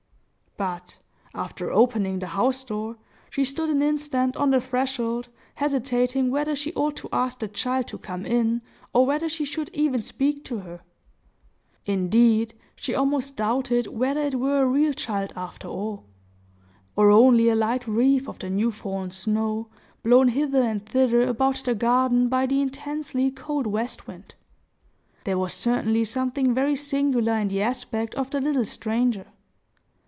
[0.57, 0.99] But,
[1.33, 2.97] after opening the house door,
[3.31, 7.87] she stood an instant on the threshold, hesitating whether she ought to ask the child
[7.87, 8.61] to come in,
[8.93, 10.81] or whether she should even speak to her.
[11.87, 16.05] Indeed, she almost doubted whether it were a real child after all,
[16.97, 19.67] or only a light wreath of the new fallen snow,
[20.03, 24.35] blown hither and thither about the garden by the intensely cold west wind.
[25.23, 29.25] There was certainly something very singular in the aspect of the little stranger.